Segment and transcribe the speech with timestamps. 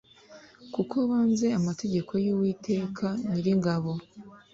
[0.73, 3.91] kuko banze amategeko y uwiteka nyiringabo